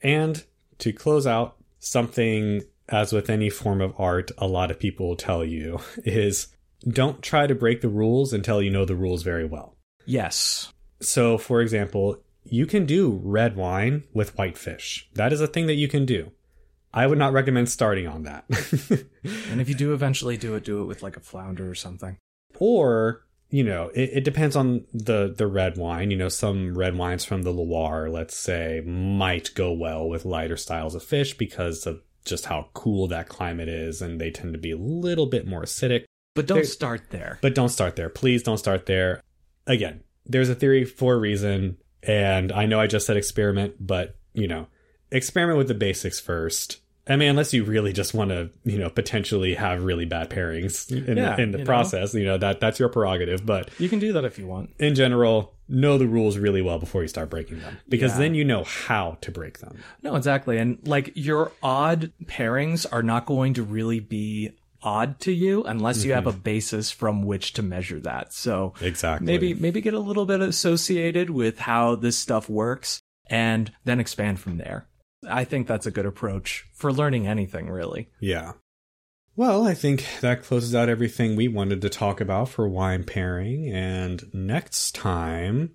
[0.02, 0.44] And
[0.78, 5.16] to close out, something as with any form of art, a lot of people will
[5.16, 6.48] tell you is
[6.88, 9.76] don't try to break the rules until you know the rules very well.
[10.04, 10.72] Yes.
[11.00, 15.08] So, for example, you can do red wine with white fish.
[15.14, 16.32] That is a thing that you can do.
[16.94, 18.44] I would not recommend starting on that.
[19.50, 22.16] And if you do eventually do it, do it with like a flounder or something.
[22.60, 26.96] or you know it, it depends on the the red wine you know some red
[26.96, 31.86] wines from the loire let's say might go well with lighter styles of fish because
[31.86, 35.46] of just how cool that climate is and they tend to be a little bit
[35.46, 36.04] more acidic
[36.36, 37.38] But don't There- start there.
[37.42, 39.20] but don't start there please don't start there
[39.66, 44.16] again there's a theory for a reason and i know i just said experiment but
[44.34, 44.68] you know
[45.10, 48.90] experiment with the basics first I mean, unless you really just want to, you know,
[48.90, 51.68] potentially have really bad pairings in, Yeah, the, in the you know.
[51.68, 53.46] process, you know, that that's your prerogative.
[53.46, 54.70] But You can do that if you want.
[54.80, 58.18] in general, know the rules really well before you start breaking them because Yeah.
[58.18, 59.78] then you know how to break them.
[60.02, 60.58] No, exactly.
[60.58, 64.50] And like your odd pairings are not going to really be
[64.86, 68.32] odd to you unless you have a basis from which to measure that.
[68.32, 69.26] So Exactly.
[69.26, 74.38] maybe maybe get a little bit associated with how this stuff works and then expand
[74.38, 74.86] from there.
[75.28, 78.08] I think that's a good approach for learning anything really.
[78.20, 78.52] Yeah.
[79.34, 83.68] Well, I think that closes out everything we wanted to talk about for wine pairing.
[83.70, 85.72] And next time,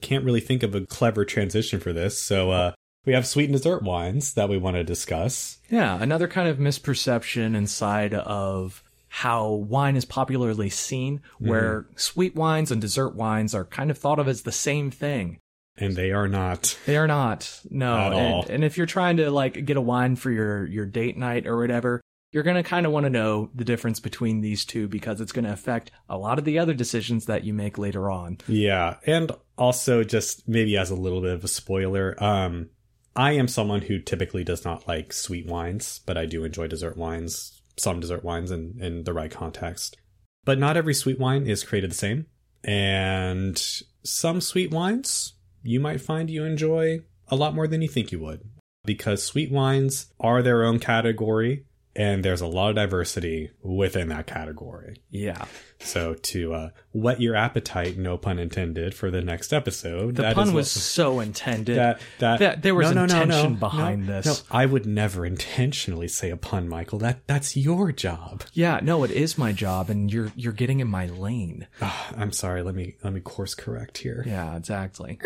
[0.00, 2.22] can't really think of a clever transition for this.
[2.22, 2.72] So, uh,
[3.04, 5.58] we have sweet and dessert wines that we want to discuss.
[5.70, 12.72] Yeah, another kind of misperception inside of how wine is popularly seen, where sweet wines
[12.72, 15.38] and dessert wines are kind of thought of as the same thing.
[15.76, 16.78] And they are not.
[16.86, 17.60] They are not.
[17.70, 17.96] No.
[17.96, 18.46] At and, all.
[18.48, 21.58] and if you're trying to like get a wine for your your date night or
[21.58, 22.00] whatever,
[22.34, 25.30] you're going to kind of want to know the difference between these two because it's
[25.30, 28.38] going to affect a lot of the other decisions that you make later on.
[28.48, 28.96] Yeah.
[29.06, 32.70] And also, just maybe as a little bit of a spoiler, um,
[33.16, 36.96] I am someone who typically does not like sweet wines, but I do enjoy dessert
[36.96, 39.96] wines, some dessert wines in, in the right context.
[40.44, 42.26] But not every sweet wine is created the same.
[42.64, 43.62] And
[44.02, 48.20] some sweet wines you might find you enjoy a lot more than you think you
[48.20, 48.42] would.
[48.84, 51.64] Because sweet wines are their own category,
[51.96, 54.96] and there's a lot of diversity within that category.
[55.10, 55.44] Yeah.
[55.80, 60.16] So to uh, whet your appetite, no pun intended, for the next episode.
[60.16, 61.76] The that pun was what- so intended.
[61.76, 64.26] that that, that there was No, no, intention no, behind no, this.
[64.26, 66.98] No, I would never intentionally say a pun, Michael.
[67.00, 68.44] That that's your job.
[68.52, 71.66] yeah, no, it is my job and you're you're getting in my lane.
[71.82, 72.62] Ah, I'm sorry.
[72.62, 74.24] Let me let me course correct here.
[74.26, 75.18] Yeah, exactly.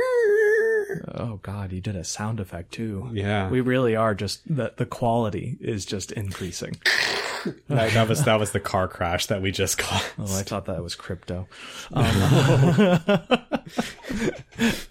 [1.15, 3.11] Oh god, you did a sound effect too.
[3.13, 6.77] Yeah, We really are just the the quality is just increasing.
[7.69, 10.05] that, that was that was the car crash that we just got.
[10.19, 11.47] Oh, I thought that was crypto.
[11.93, 13.31] Um,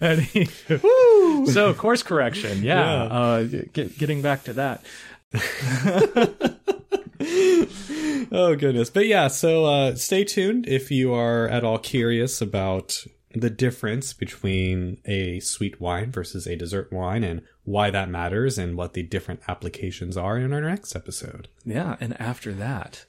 [0.00, 0.46] any-
[1.46, 2.80] so course correction, yeah.
[2.84, 3.02] Yeah.
[3.04, 3.42] Uh,
[3.72, 4.82] get, getting back to that,
[8.30, 13.04] oh goodness but yeah so uh stay tuned if you are at all curious about
[13.40, 18.76] the difference between a sweet wine versus a dessert wine and why that matters and
[18.76, 21.96] what the different applications are in our next episode yeah.
[22.00, 23.04] And after that,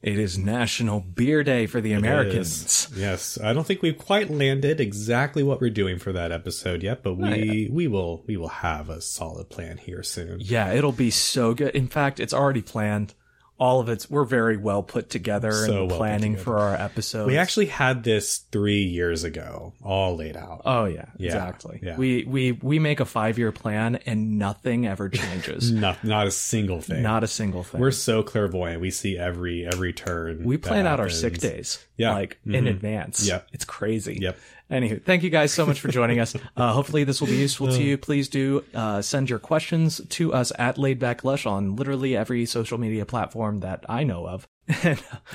[0.00, 2.88] it is National Beer Day for the Americans.
[2.96, 7.02] yes i don't think we've quite landed exactly what we're doing for that episode yet
[7.04, 11.10] but we we will we will have a solid plan here soon Yeah, it'll be
[11.10, 11.74] so good.
[11.74, 13.14] In fact, it's already planned.
[13.62, 16.44] All of it's we're very well put together So and well planning together.
[16.44, 17.28] for our episodes.
[17.28, 21.78] we actually had this three years ago all laid out Oh yeah, Yeah, exactly.
[21.80, 21.96] yeah.
[21.96, 25.70] We we we make a five year plan and nothing ever changes.
[25.70, 27.80] not, not a single thing Not a single thing.
[27.80, 28.80] We're so clairvoyant.
[28.80, 30.42] We see every every turn.
[30.44, 31.78] we plan out our sick days.
[32.02, 32.12] Yeah.
[32.14, 32.70] Like in Mhm.
[32.70, 33.26] advance.
[33.26, 33.48] Yep.
[33.52, 34.18] It's crazy.
[34.20, 34.38] Yep.
[34.70, 36.34] Anywho, thank you guys so much for joining us.
[36.56, 37.96] Uh, hopefully this will be useful to you.
[37.98, 42.78] Please do uh, send your questions to us at Laidback Lush on literally every social
[42.78, 44.46] media platform that I know of.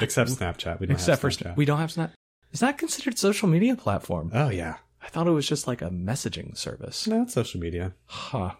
[0.02, 0.80] Except Snapchat.
[0.80, 1.56] We don't Except for have Snapchat.
[1.58, 2.14] we don't have Snap.
[2.52, 4.32] Is that considered social media platform?
[4.34, 4.76] oh yeah.
[5.02, 7.08] I thought it was just like a messaging service.
[7.08, 7.94] No, it's social media.
[8.06, 8.52] Huh.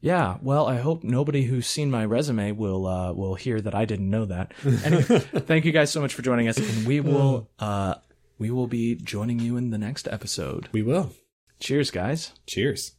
[0.00, 0.38] Yeah.
[0.40, 4.10] Well, I hope nobody who's seen my resume will uh, will hear that I didn't
[4.10, 4.52] know that.
[4.84, 5.02] Anyway,
[5.46, 7.94] thank you guys so much for joining us, and we will uh,
[8.38, 10.68] we will be joining you in the next episode.
[10.72, 11.12] We will.
[11.60, 12.32] Cheers, guys.
[12.46, 12.92] Cheers.